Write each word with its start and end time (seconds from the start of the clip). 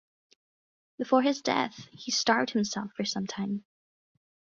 Before 0.97 1.21
his 1.21 1.43
death 1.43 1.87
he 1.91 2.09
starved 2.09 2.49
himself 2.49 2.89
for 2.97 3.05
some 3.05 3.27
time. 3.27 3.65